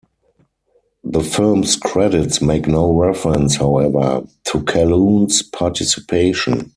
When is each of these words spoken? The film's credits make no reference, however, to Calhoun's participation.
The 1.03 1.21
film's 1.21 1.75
credits 1.75 2.41
make 2.41 2.65
no 2.65 2.91
reference, 2.91 3.57
however, 3.57 4.23
to 4.45 4.63
Calhoun's 4.63 5.43
participation. 5.43 6.69